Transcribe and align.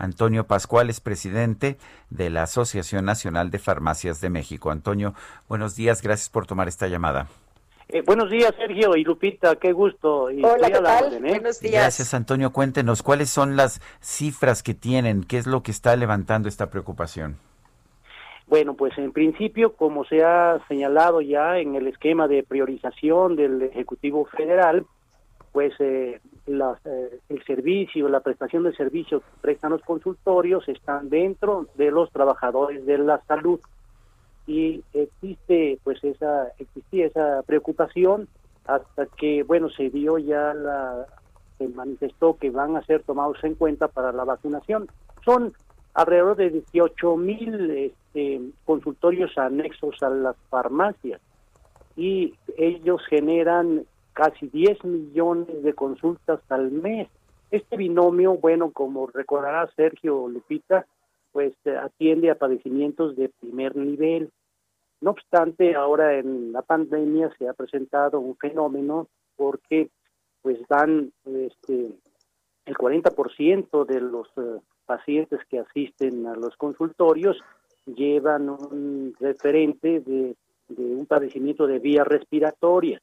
Antonio 0.00 0.46
Pascual 0.46 0.88
es 0.88 1.00
presidente 1.00 1.76
de 2.08 2.30
la 2.30 2.44
Asociación 2.44 3.04
Nacional 3.04 3.50
de 3.50 3.58
Farmacias 3.58 4.20
de 4.20 4.30
México. 4.30 4.70
Antonio, 4.70 5.14
buenos 5.46 5.76
días, 5.76 6.00
gracias 6.00 6.30
por 6.30 6.46
tomar 6.46 6.68
esta 6.68 6.88
llamada. 6.88 7.28
Eh, 7.88 8.02
buenos 8.06 8.30
días, 8.30 8.54
Sergio 8.56 8.96
y 8.96 9.04
Lupita, 9.04 9.56
qué 9.56 9.72
gusto. 9.72 10.30
Y 10.30 10.42
Hola, 10.42 10.68
¿qué 10.68 10.78
tal? 10.78 11.04
orden, 11.04 11.26
¿eh? 11.26 11.30
Buenos 11.32 11.60
días. 11.60 11.74
Gracias, 11.74 12.14
Antonio. 12.14 12.50
Cuéntenos, 12.52 13.02
¿cuáles 13.02 13.28
son 13.28 13.56
las 13.56 13.82
cifras 14.00 14.62
que 14.62 14.74
tienen? 14.74 15.22
¿Qué 15.24 15.38
es 15.38 15.46
lo 15.46 15.62
que 15.62 15.70
está 15.70 15.94
levantando 15.96 16.48
esta 16.48 16.70
preocupación? 16.70 17.36
Bueno, 18.46 18.74
pues 18.74 18.96
en 18.96 19.12
principio, 19.12 19.74
como 19.74 20.04
se 20.04 20.24
ha 20.24 20.60
señalado 20.66 21.20
ya 21.20 21.58
en 21.58 21.74
el 21.74 21.86
esquema 21.88 22.26
de 22.26 22.42
priorización 22.42 23.36
del 23.36 23.60
Ejecutivo 23.62 24.24
Federal, 24.24 24.86
pues 25.52 25.72
eh, 25.80 26.20
las, 26.46 26.84
eh, 26.86 27.18
el 27.28 27.44
servicio, 27.44 28.08
la 28.08 28.20
prestación 28.20 28.62
de 28.62 28.74
servicios 28.74 29.22
que 29.22 29.40
prestan 29.40 29.72
los 29.72 29.82
consultorios 29.82 30.68
están 30.68 31.08
dentro 31.08 31.66
de 31.74 31.90
los 31.90 32.10
trabajadores 32.10 32.86
de 32.86 32.98
la 32.98 33.20
salud. 33.26 33.60
Y 34.46 34.82
existe 34.92 35.78
pues 35.84 36.02
esa 36.02 36.48
existía 36.58 37.06
esa 37.06 37.42
preocupación 37.46 38.28
hasta 38.66 39.06
que 39.06 39.42
bueno 39.42 39.68
se 39.70 39.90
dio 39.90 40.18
ya 40.18 40.54
la 40.54 41.06
se 41.58 41.68
manifestó 41.68 42.36
que 42.36 42.50
van 42.50 42.76
a 42.76 42.82
ser 42.82 43.02
tomados 43.02 43.36
en 43.44 43.54
cuenta 43.54 43.88
para 43.88 44.12
la 44.12 44.24
vacunación. 44.24 44.88
Son 45.24 45.52
alrededor 45.94 46.36
de 46.36 46.50
18 46.50 47.16
mil 47.16 47.70
este, 47.70 48.40
consultorios 48.64 49.36
anexos 49.36 50.02
a 50.02 50.08
las 50.08 50.36
farmacias 50.48 51.20
y 51.96 52.34
ellos 52.56 53.02
generan 53.08 53.84
casi 54.20 54.48
10 54.48 54.84
millones 54.84 55.62
de 55.62 55.72
consultas 55.72 56.40
al 56.50 56.70
mes. 56.70 57.08
Este 57.50 57.78
binomio, 57.78 58.34
bueno, 58.34 58.70
como 58.70 59.06
recordará 59.06 59.66
Sergio 59.74 60.28
Lupita, 60.28 60.84
pues 61.32 61.54
eh, 61.64 61.74
atiende 61.74 62.30
a 62.30 62.34
padecimientos 62.34 63.16
de 63.16 63.30
primer 63.30 63.74
nivel. 63.76 64.30
No 65.00 65.12
obstante, 65.12 65.74
ahora 65.74 66.18
en 66.18 66.52
la 66.52 66.60
pandemia 66.60 67.30
se 67.38 67.48
ha 67.48 67.54
presentado 67.54 68.20
un 68.20 68.36
fenómeno 68.36 69.08
porque 69.36 69.88
pues 70.42 70.58
dan 70.68 71.12
este 71.24 71.88
el 72.66 72.74
40% 72.74 73.86
de 73.86 74.00
los 74.02 74.28
eh, 74.36 74.60
pacientes 74.84 75.40
que 75.48 75.60
asisten 75.60 76.26
a 76.26 76.34
los 76.34 76.58
consultorios 76.58 77.38
llevan 77.86 78.50
un 78.50 79.14
referente 79.18 80.00
de, 80.00 80.36
de 80.68 80.84
un 80.94 81.06
padecimiento 81.06 81.66
de 81.66 81.78
vía 81.78 82.04
respiratoria 82.04 83.00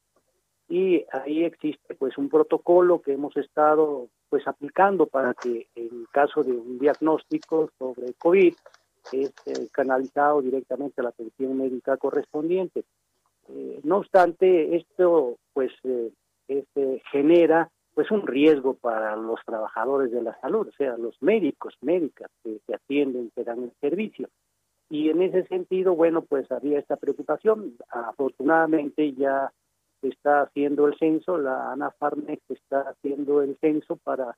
y 0.68 1.04
ahí 1.12 1.44
existe 1.44 1.94
pues 1.94 2.18
un 2.18 2.28
protocolo 2.28 3.00
que 3.00 3.12
hemos 3.12 3.36
estado 3.36 4.08
pues 4.28 4.46
aplicando 4.46 5.06
para 5.06 5.32
que 5.34 5.66
en 5.74 6.04
caso 6.12 6.44
de 6.44 6.52
un 6.52 6.78
diagnóstico 6.78 7.70
sobre 7.78 8.12
COVID 8.14 8.54
es 9.12 9.32
eh, 9.46 9.68
canalizado 9.72 10.42
directamente 10.42 11.00
a 11.00 11.04
la 11.04 11.10
atención 11.10 11.56
médica 11.56 11.96
correspondiente. 11.96 12.84
Eh, 13.48 13.80
no 13.84 13.98
obstante, 13.98 14.76
esto 14.76 15.38
pues 15.54 15.72
eh, 15.84 16.10
este, 16.48 17.02
genera 17.10 17.70
pues 17.94 18.10
un 18.10 18.26
riesgo 18.26 18.74
para 18.74 19.16
los 19.16 19.40
trabajadores 19.46 20.12
de 20.12 20.22
la 20.22 20.38
salud, 20.40 20.68
o 20.68 20.72
sea, 20.72 20.96
los 20.98 21.20
médicos, 21.22 21.74
médicas 21.80 22.30
que, 22.44 22.60
que 22.66 22.74
atienden, 22.74 23.32
que 23.34 23.42
dan 23.42 23.64
el 23.64 23.72
servicio. 23.80 24.28
Y 24.90 25.08
en 25.08 25.22
ese 25.22 25.44
sentido, 25.46 25.94
bueno, 25.94 26.22
pues 26.22 26.50
había 26.52 26.78
esta 26.78 26.96
preocupación. 26.96 27.76
Afortunadamente 27.90 29.12
ya 29.14 29.50
está 30.02 30.42
haciendo 30.42 30.86
el 30.86 30.96
censo, 30.98 31.38
la 31.38 31.72
ANAFARMEX 31.72 32.42
está 32.50 32.80
haciendo 32.82 33.42
el 33.42 33.56
censo 33.60 33.96
para 33.96 34.36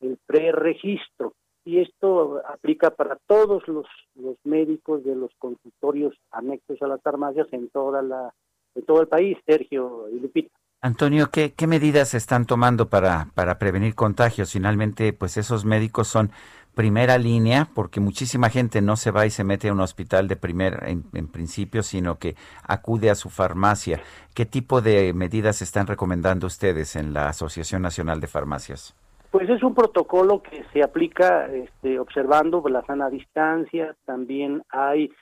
el 0.00 0.18
preregistro 0.26 1.34
y 1.64 1.80
esto 1.80 2.42
aplica 2.46 2.90
para 2.90 3.16
todos 3.26 3.66
los, 3.68 3.86
los 4.14 4.36
médicos 4.44 5.04
de 5.04 5.14
los 5.14 5.30
consultorios 5.38 6.14
anexos 6.30 6.80
a 6.82 6.86
las 6.86 7.02
farmacias 7.02 7.48
en 7.52 7.68
toda 7.68 8.02
la 8.02 8.32
en 8.74 8.84
todo 8.84 9.00
el 9.00 9.08
país, 9.08 9.36
Sergio 9.46 10.08
y 10.10 10.20
Lupita. 10.20 10.56
Antonio, 10.82 11.28
¿qué, 11.30 11.52
qué 11.52 11.66
medidas 11.66 12.10
se 12.10 12.16
están 12.16 12.46
tomando 12.46 12.88
para, 12.88 13.28
para 13.34 13.58
prevenir 13.58 13.94
contagios? 13.94 14.52
Finalmente, 14.52 15.12
pues 15.12 15.36
esos 15.36 15.64
médicos 15.64 16.08
son 16.08 16.30
primera 16.74 17.18
línea, 17.18 17.68
porque 17.74 18.00
muchísima 18.00 18.48
gente 18.48 18.80
no 18.80 18.96
se 18.96 19.10
va 19.10 19.26
y 19.26 19.30
se 19.30 19.44
mete 19.44 19.68
a 19.68 19.72
un 19.72 19.80
hospital 19.80 20.28
de 20.28 20.36
primer 20.36 20.84
en, 20.86 21.28
principio, 21.28 21.82
sino 21.82 22.18
que 22.18 22.36
acude 22.66 23.10
a 23.10 23.14
su 23.14 23.28
farmacia. 23.28 24.00
¿Qué 24.34 24.46
tipo 24.46 24.80
de 24.80 25.12
medidas 25.12 25.62
están 25.62 25.86
recomendando 25.86 26.46
ustedes 26.46 26.96
en 26.96 27.12
la 27.12 27.28
Asociación 27.28 27.82
Nacional 27.82 28.20
de 28.20 28.26
Farmacias? 28.26 28.94
Pues 29.30 29.48
es 29.48 29.62
un 29.62 29.74
protocolo 29.74 30.42
que 30.42 30.64
se 30.72 30.82
aplica 30.82 31.46
este, 31.46 31.98
observando 31.98 32.62
la 32.68 32.84
sana 32.84 33.08
distancia, 33.08 33.94
también 34.04 34.62
hay 34.70 35.12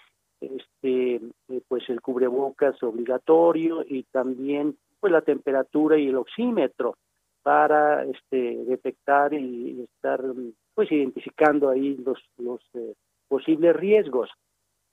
este 0.40 1.16
eh, 1.16 1.60
pues 1.66 1.82
el 1.88 2.00
cubrebocas 2.00 2.80
obligatorio 2.82 3.84
y 3.86 4.04
también 4.04 4.76
pues 5.00 5.12
la 5.12 5.22
temperatura 5.22 5.98
y 5.98 6.08
el 6.08 6.16
oxímetro 6.16 6.94
para 7.48 8.04
este 8.04 8.62
detectar 8.66 9.32
y 9.32 9.80
estar 9.80 10.22
pues 10.74 10.92
identificando 10.92 11.70
ahí 11.70 11.96
los 11.96 12.18
los 12.36 12.60
eh, 12.74 12.92
posibles 13.26 13.74
riesgos. 13.74 14.28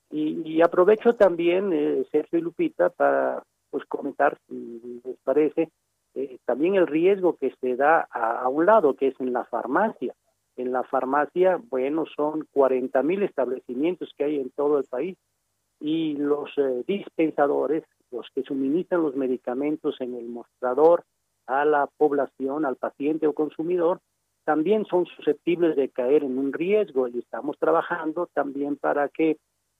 Y, 0.09 0.41
y 0.45 0.61
aprovecho 0.61 1.16
también 1.16 1.73
eh, 1.73 2.05
Sergio 2.13 2.39
y 2.39 2.43
Lupita 2.43 2.91
para 2.91 3.43
pues 3.69 3.83
comentar 3.88 4.38
si 4.47 5.01
les 5.03 5.17
parece 5.25 5.69
eh, 6.13 6.38
también 6.45 6.75
el 6.75 6.88
riesgo 6.88 7.35
que 7.35 7.53
se 7.59 7.75
da 7.75 8.07
a, 8.09 8.39
a, 8.43 8.47
un 8.47 8.66
lado 8.67 8.93
que 8.93 9.07
es 9.07 9.19
en 9.19 9.33
la 9.33 9.43
farmacia. 9.43 10.13
En 10.55 10.72
la 10.72 10.83
farmacia 10.83 11.59
bueno 11.69 12.05
son 12.16 12.47
40 12.53 13.03
mil 13.03 13.22
establecimientos 13.23 14.13
que 14.17 14.23
hay 14.23 14.39
en 14.39 14.49
todo 14.51 14.77
el 14.77 14.85
país 14.85 15.17
y 15.81 16.16
los 16.16 16.49
eh, 16.57 16.85
dispensadores, 16.87 17.83
los 18.11 18.25
que 18.33 18.43
suministran 18.43 19.01
los 19.01 19.17
medicamentos 19.17 19.99
en 19.99 20.16
el 20.16 20.27
mostrador 20.27 21.03
a 21.47 21.66
la 21.66 21.88
población, 21.97 22.66
al 22.66 22.75
paciente 22.75 23.28
o 23.28 23.33
consumidor, 23.33 24.00
también 24.45 24.85
son 24.85 25.06
susceptibles 25.06 25.75
de 25.75 25.89
caer 25.89 26.23
en 26.23 26.38
un 26.38 26.53
riesgo 26.53 27.07
y 27.07 27.19
estamos 27.19 27.57
trabajando 27.57 28.28
también 28.33 28.78
para 28.78 29.09
que 29.09 29.31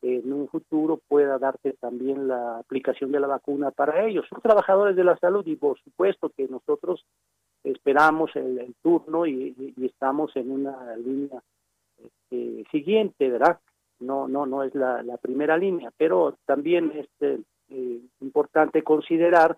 eh, 0.02 0.22
en 0.24 0.34
un 0.34 0.48
futuro 0.48 1.00
pueda 1.08 1.38
darse 1.38 1.74
también 1.74 2.28
la 2.28 2.60
aplicación 2.60 3.12
de 3.12 3.20
la 3.20 3.28
vacuna 3.28 3.72
para 3.72 4.06
ellos. 4.06 4.26
Son 4.30 4.42
trabajadores 4.42 4.96
de 4.96 5.04
la 5.04 5.18
salud 5.18 5.46
y 5.46 5.56
por 5.56 5.80
supuesto 5.80 6.30
que 6.30 6.48
nosotros 6.48 7.06
esperamos 7.64 8.36
el, 8.36 8.76
turno 8.82 9.26
y, 9.26 9.74
estamos 9.82 10.36
en 10.36 10.52
una 10.52 10.96
línea 10.98 11.42
este, 11.98 12.66
siguiente, 12.72 13.30
¿verdad? 13.30 13.60
no 14.00 14.28
no 14.28 14.46
no 14.46 14.64
es 14.64 14.76
la, 14.76 15.04
primera 15.22 15.58
línea 15.58 15.90
pero 15.98 16.38
también 16.46 16.92
es 16.96 17.08
eh, 17.70 18.00
importante 18.20 18.84
considerar 18.84 19.58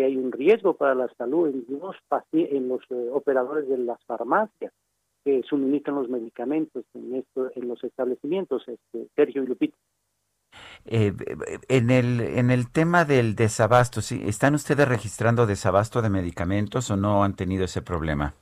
que 0.00 0.06
hay 0.06 0.16
un 0.16 0.32
riesgo 0.32 0.72
para 0.72 0.94
la 0.94 1.08
salud 1.18 1.48
en 1.48 1.78
los 1.78 1.94
en 2.32 2.68
los 2.68 2.80
eh, 2.88 3.10
operadores 3.12 3.68
de 3.68 3.76
las 3.76 4.02
farmacias 4.06 4.72
que 5.22 5.42
suministran 5.42 5.96
los 5.96 6.08
medicamentos 6.08 6.86
en 6.94 7.16
esto 7.16 7.50
en 7.54 7.68
los 7.68 7.84
establecimientos 7.84 8.66
este 8.66 9.08
Sergio 9.14 9.42
y 9.42 9.46
Lupita 9.46 9.76
eh, 10.86 11.12
en 11.68 11.90
el 11.90 12.18
en 12.20 12.50
el 12.50 12.72
tema 12.72 13.04
del 13.04 13.34
desabasto, 13.34 14.00
¿sí? 14.00 14.22
¿están 14.24 14.54
ustedes 14.54 14.88
registrando 14.88 15.44
desabasto 15.44 16.00
de 16.00 16.08
medicamentos 16.08 16.90
o 16.90 16.96
no 16.96 17.22
han 17.22 17.36
tenido 17.36 17.66
ese 17.66 17.82
problema? 17.82 18.32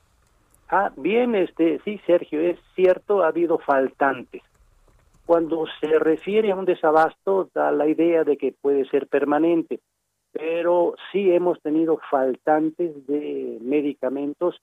Ah, 0.69 0.93
bien, 0.95 1.35
este, 1.35 1.81
sí, 1.83 1.99
Sergio, 2.05 2.39
es 2.39 2.57
cierto, 2.73 3.23
ha 3.23 3.27
habido 3.27 3.57
faltantes 3.57 4.43
cuando 5.25 5.65
se 5.79 5.99
refiere 5.99 6.51
a 6.51 6.55
un 6.55 6.65
desabasto 6.65 7.49
da 7.53 7.71
la 7.71 7.87
idea 7.87 8.23
de 8.23 8.37
que 8.37 8.51
puede 8.51 8.89
ser 8.89 9.07
permanente, 9.07 9.79
pero 10.31 10.95
sí 11.11 11.31
hemos 11.31 11.61
tenido 11.61 11.99
faltantes 12.09 13.07
de 13.07 13.57
medicamentos, 13.61 14.61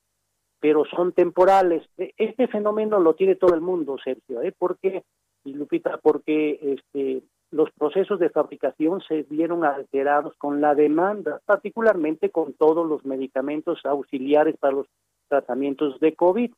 pero 0.60 0.84
son 0.84 1.12
temporales. 1.12 1.82
E, 1.98 2.12
este 2.16 2.48
fenómeno 2.48 3.00
lo 3.00 3.14
tiene 3.14 3.34
todo 3.34 3.54
el 3.54 3.60
mundo, 3.60 3.96
Sergio, 4.02 4.42
¿eh? 4.42 4.54
Porque, 4.56 5.02
y 5.44 5.54
Lupita, 5.54 5.98
porque 5.98 6.58
este, 6.62 7.22
los 7.50 7.70
procesos 7.72 8.18
de 8.18 8.30
fabricación 8.30 9.00
se 9.02 9.22
vieron 9.24 9.64
alterados 9.64 10.34
con 10.36 10.60
la 10.60 10.74
demanda, 10.74 11.40
particularmente 11.44 12.30
con 12.30 12.52
todos 12.54 12.86
los 12.86 13.04
medicamentos 13.04 13.80
auxiliares 13.84 14.56
para 14.56 14.74
los 14.74 14.86
tratamientos 15.28 15.98
de 16.00 16.14
COVID. 16.14 16.52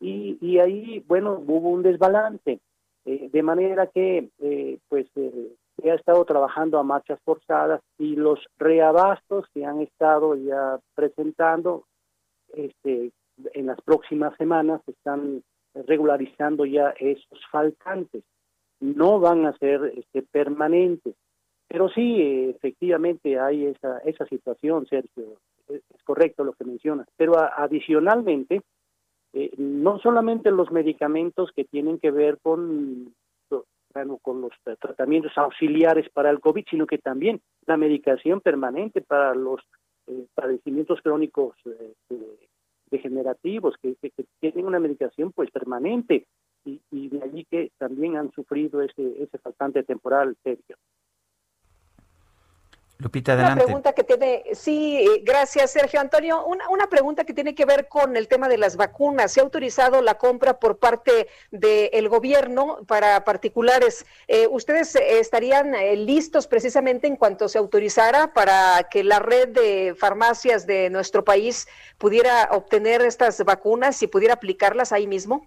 Y, 0.00 0.36
y 0.40 0.58
ahí, 0.58 1.02
bueno, 1.06 1.42
hubo 1.46 1.70
un 1.70 1.82
desbalance, 1.82 2.60
eh, 3.06 3.30
de 3.32 3.42
manera 3.42 3.86
que, 3.86 4.28
eh, 4.40 4.78
pues, 4.88 5.06
eh, 5.16 5.52
se 5.76 5.90
ha 5.90 5.94
estado 5.94 6.24
trabajando 6.24 6.78
a 6.78 6.82
marchas 6.82 7.20
forzadas 7.24 7.80
y 7.98 8.16
los 8.16 8.40
reabastos 8.58 9.46
que 9.52 9.64
han 9.64 9.80
estado 9.82 10.34
ya 10.34 10.78
presentando, 10.94 11.84
este, 12.54 13.12
en 13.52 13.66
las 13.66 13.80
próximas 13.82 14.36
semanas 14.36 14.80
están 14.86 15.42
regularizando 15.74 16.64
ya 16.64 16.90
esos 16.98 17.40
faltantes. 17.50 18.24
No 18.80 19.20
van 19.20 19.46
a 19.46 19.56
ser 19.58 19.92
este, 19.96 20.22
permanentes. 20.22 21.14
Pero 21.68 21.88
sí, 21.88 22.50
efectivamente 22.56 23.38
hay 23.38 23.66
esa, 23.66 23.98
esa 23.98 24.24
situación, 24.26 24.86
Sergio. 24.86 25.38
Es, 25.68 25.82
correcto 26.04 26.44
lo 26.44 26.52
que 26.52 26.64
mencionas. 26.64 27.08
Pero 27.16 27.34
adicionalmente, 27.36 28.62
eh, 29.32 29.50
no 29.58 29.98
solamente 29.98 30.52
los 30.52 30.70
medicamentos 30.70 31.50
que 31.54 31.64
tienen 31.64 31.98
que 31.98 32.12
ver 32.12 32.38
con, 32.40 33.12
bueno, 33.96 34.18
con 34.18 34.42
los 34.42 34.52
tratamientos 34.78 35.32
auxiliares 35.36 36.10
para 36.10 36.28
el 36.28 36.40
COVID, 36.40 36.66
sino 36.68 36.86
que 36.86 36.98
también 36.98 37.40
la 37.66 37.78
medicación 37.78 38.42
permanente 38.42 39.00
para 39.00 39.34
los 39.34 39.62
eh, 40.06 40.26
padecimientos 40.34 41.00
crónicos 41.00 41.56
eh, 41.64 41.94
degenerativos, 42.90 43.74
que, 43.80 43.96
tienen 44.38 44.66
una 44.66 44.80
medicación 44.80 45.32
pues 45.32 45.50
permanente 45.50 46.26
y, 46.66 46.78
y 46.90 47.08
de 47.08 47.22
allí 47.22 47.46
que 47.46 47.72
también 47.78 48.18
han 48.18 48.30
sufrido 48.32 48.82
ese, 48.82 49.22
ese 49.22 49.38
faltante 49.38 49.82
temporal, 49.82 50.36
Sergio. 50.44 50.76
Lupita, 52.98 53.34
adelante. 53.34 53.56
Una 53.56 53.64
pregunta 53.64 53.92
que 53.92 54.04
tiene, 54.04 54.44
sí, 54.52 54.96
eh, 54.96 55.22
gracias 55.22 55.70
Sergio 55.70 56.00
Antonio. 56.00 56.42
Una, 56.46 56.66
una, 56.70 56.86
pregunta 56.86 57.24
que 57.24 57.34
tiene 57.34 57.54
que 57.54 57.66
ver 57.66 57.88
con 57.88 58.16
el 58.16 58.26
tema 58.26 58.48
de 58.48 58.56
las 58.56 58.78
vacunas. 58.78 59.32
Se 59.32 59.40
ha 59.40 59.42
autorizado 59.42 60.00
la 60.00 60.14
compra 60.14 60.58
por 60.58 60.78
parte 60.78 61.28
del 61.50 62.08
gobierno 62.08 62.78
para 62.86 63.22
particulares. 63.24 64.06
Eh, 64.28 64.46
¿Ustedes 64.50 64.96
estarían 64.96 65.74
eh, 65.74 65.94
listos 65.96 66.46
precisamente 66.46 67.06
en 67.06 67.16
cuanto 67.16 67.48
se 67.48 67.58
autorizara 67.58 68.32
para 68.32 68.84
que 68.90 69.04
la 69.04 69.18
red 69.18 69.48
de 69.48 69.94
farmacias 69.94 70.66
de 70.66 70.88
nuestro 70.88 71.22
país 71.22 71.68
pudiera 71.98 72.48
obtener 72.50 73.02
estas 73.02 73.44
vacunas 73.44 74.02
y 74.02 74.06
pudiera 74.06 74.34
aplicarlas 74.34 74.92
ahí 74.92 75.06
mismo? 75.06 75.44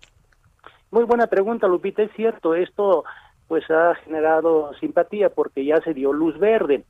Muy 0.91 1.03
buena 1.03 1.25
pregunta, 1.25 1.67
Lupita. 1.67 2.03
Es 2.03 2.11
cierto, 2.15 2.53
esto 2.53 3.05
pues 3.47 3.63
ha 3.71 3.95
generado 4.03 4.71
simpatía 4.79 5.31
porque 5.31 5.65
ya 5.65 5.81
se 5.81 5.95
dio 5.95 6.13
luz 6.13 6.37
verde 6.37 6.83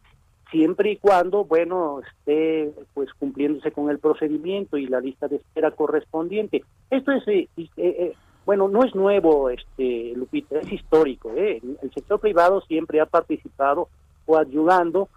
siempre 0.52 0.92
y 0.92 0.98
cuando, 0.98 1.46
bueno, 1.46 2.00
esté 2.00 2.72
pues 2.94 3.12
cumpliéndose 3.14 3.72
con 3.72 3.90
el 3.90 4.00
procedimiento 4.00 4.78
y 4.78 4.88
la 4.88 5.00
lista 5.00 5.28
de 5.28 5.38
espera 5.38 5.72
correspondiente. 5.72 6.64
Esto 6.90 7.12
es, 7.12 7.28
eh, 7.28 7.48
eh, 7.58 7.72
eh, 7.78 8.14
bueno, 8.46 8.68
no 8.68 8.84
es 8.84 8.96
nuevo, 8.96 9.50
este 9.50 10.14
Lupita, 10.16 10.60
es 10.60 10.72
histórico. 10.72 11.32
¿eh? 11.36 11.62
El 11.82 11.92
sector 11.94 12.20
privado 12.20 12.62
siempre 12.62 13.00
ha 13.00 13.06
participado 13.06 13.90
o 14.26 14.38
ayudando, 14.38 15.10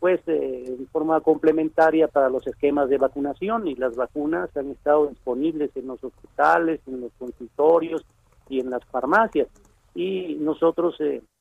pues, 0.00 0.20
en 0.26 0.86
forma 0.88 1.20
complementaria 1.20 2.08
para 2.08 2.30
los 2.30 2.46
esquemas 2.46 2.88
de 2.88 2.98
vacunación 2.98 3.68
y 3.68 3.74
las 3.74 3.96
vacunas 3.96 4.56
han 4.56 4.70
estado 4.70 5.08
disponibles 5.08 5.70
en 5.76 5.88
los 5.88 6.02
hospitales, 6.02 6.80
en 6.86 7.02
los 7.02 7.12
consultorios 7.18 8.04
y 8.48 8.60
en 8.60 8.70
las 8.70 8.84
farmacias. 8.86 9.48
Y 9.94 10.36
nosotros 10.40 10.96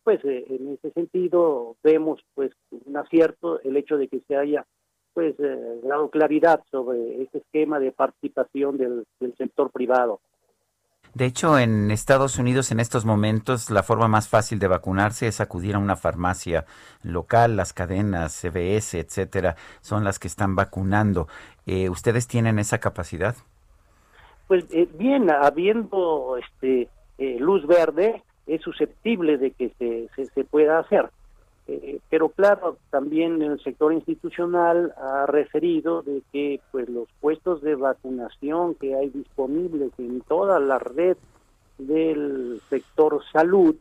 pues 0.10 0.26
eh, 0.26 0.44
en 0.50 0.70
ese 0.70 0.92
sentido 0.94 1.76
vemos 1.84 2.20
pues 2.34 2.52
un 2.72 2.98
acierto 2.98 3.62
el 3.62 3.78
hecho 3.78 3.96
de 3.96 4.08
que 4.08 4.22
se 4.28 4.36
haya 4.36 4.66
pues 5.14 5.36
eh, 5.40 5.82
dado 5.84 6.10
claridad 6.10 6.64
sobre 6.72 7.22
este 7.22 7.38
esquema 7.38 7.80
de 7.80 7.92
participación 7.92 8.80
del, 8.80 9.06
sector 9.38 9.70
privado. 9.70 10.20
De 11.14 11.26
hecho, 11.26 11.60
en 11.60 11.92
Estados 11.92 12.40
Unidos 12.40 12.72
en 12.72 12.80
estos 12.80 13.06
momentos 13.06 13.70
la 13.70 13.84
forma 13.84 14.08
más 14.08 14.28
fácil 14.28 14.58
de 14.58 14.68
vacunarse 14.68 15.28
es 15.28 15.42
acudir 15.42 15.76
a 15.76 15.80
una 15.80 15.96
farmacia 15.96 16.66
local, 17.04 17.56
las 17.56 17.72
cadenas 17.72 18.34
CVS, 18.34 18.98
etcétera, 18.98 19.58
son 19.82 20.04
las 20.04 20.18
que 20.18 20.28
están 20.28 20.56
vacunando. 20.56 21.28
Eh, 21.68 21.88
¿Ustedes 21.90 22.28
tienen 22.28 22.58
esa 22.58 22.80
capacidad? 22.80 23.36
Pues 24.48 24.66
bien, 24.98 25.30
habiendo 25.30 26.36
este 26.38 26.90
luz 27.20 27.68
verde, 27.68 28.24
es 28.50 28.62
susceptible 28.62 29.38
de 29.38 29.52
que 29.52 29.70
se, 29.78 30.10
se, 30.26 30.44
pueda 30.44 30.80
hacer. 30.80 31.10
Eh, 31.68 32.00
pero 32.10 32.30
claro, 32.30 32.78
también 32.90 33.42
el 33.42 33.62
sector 33.62 33.94
institucional 33.94 34.94
ha 34.98 35.28
referido 35.28 36.02
de 36.02 36.24
que 36.32 36.60
pues 36.72 36.90
los 36.90 37.08
puestos 37.22 37.62
de 37.62 37.76
vacunación 37.76 38.74
que 38.76 38.96
hay 38.96 39.10
disponibles 39.10 39.92
en 40.00 40.22
toda 40.22 40.60
la 40.60 40.80
red 40.80 41.16
del 41.78 42.60
sector 42.70 43.22
salud, 43.32 43.76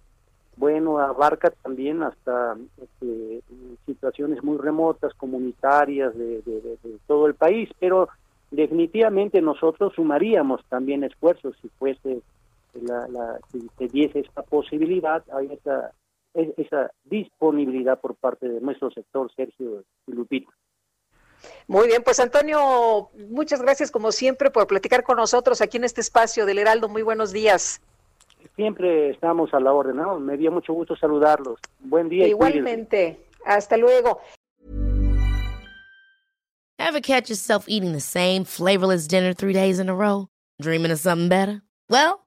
bueno, 0.57 0.99
abarca 0.99 1.51
también 1.63 2.03
hasta 2.03 2.57
este, 2.83 3.41
situaciones 3.87 4.43
muy 4.43 4.59
remotas, 4.59 5.15
comunitarias 5.15 6.17
de, 6.17 6.43
de, 6.43 6.79
todo 7.07 7.27
el 7.27 7.35
país, 7.35 7.71
pero 7.79 8.09
definitivamente 8.51 9.41
nosotros 9.41 9.95
sumaríamos 9.95 10.65
también 10.69 11.05
esfuerzos 11.05 11.55
si 11.63 11.69
fuese 11.79 12.23
la, 12.83 13.09
la, 13.09 13.39
si 13.51 13.69
se 13.79 13.89
diese 13.89 14.21
esta 14.21 14.43
posibilidad, 14.43 15.25
hay 15.33 15.53
esa, 15.53 15.93
esa 16.35 16.91
disponibilidad 17.05 18.01
por 18.01 18.17
parte 18.17 18.49
de 18.49 18.61
nuestro 18.61 18.91
sector, 18.91 19.31
Sergio 19.35 19.85
y 20.07 20.13
Lupita. 20.13 20.51
Muy 21.67 21.87
bien, 21.87 22.03
pues 22.03 22.19
Antonio, 22.19 23.11
muchas 23.29 23.63
gracias 23.63 23.91
como 23.91 24.11
siempre 24.11 24.51
por 24.51 24.67
platicar 24.67 25.05
con 25.05 25.17
nosotros 25.17 25.61
aquí 25.61 25.77
en 25.77 25.85
este 25.85 26.01
espacio 26.01 26.47
del 26.47 26.59
Heraldo. 26.59 26.89
Muy 26.89 27.03
buenos 27.03 27.33
días. 27.33 27.81
Siempre 28.57 29.11
estamos 29.11 29.53
a 29.55 29.61
la 29.61 29.73
orden, 29.73 29.97
¿no? 29.97 30.19
Me 30.19 30.37
dio 30.37 30.51
mucho 30.51 30.73
gusto 30.73 30.97
saludarlos. 30.97 31.59
Buen 31.81 32.09
día. 32.09 32.27
Igualmente. 32.27 33.21
Hasta 33.45 33.77
luego. 33.77 34.21
Ever 36.79 37.01
catch 37.01 37.29
yourself 37.29 37.67
eating 37.69 37.93
the 37.93 38.01
same 38.01 38.45
flavorless 38.45 39.07
dinner 39.07 39.35
three 39.35 39.53
days 39.53 39.79
in 39.79 39.89
a 39.89 39.95
row? 39.95 40.29
Dreaming 40.61 40.91
of 40.91 40.99
something 40.99 41.29
better? 41.29 41.63
Well, 41.91 42.27